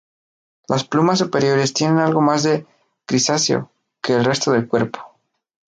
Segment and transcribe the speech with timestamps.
[0.67, 2.65] Las plumas superiores tienen algo más de
[3.07, 3.69] grisáceo
[4.01, 4.99] que el resto del cuerpo.